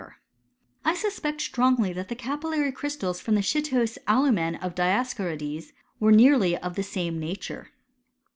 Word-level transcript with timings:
r'/ 0.01 0.15
I 0.83 0.95
suspect 0.95 1.41
strongly 1.41 1.93
that 1.93 2.07
the 2.07 2.15
capillary 2.15 2.71
crystals 2.71 3.21
ii^Qift: 3.21 3.25
the 3.35 3.41
schistose 3.41 3.97
alumen 4.07 4.55
of 4.59 4.73
Dioscorides 4.73 5.73
were 5.99 6.11
nearly 6.11 6.57
of 6.57 6.73
tift 6.75 6.85
same 6.89 7.19
nature. 7.19 7.69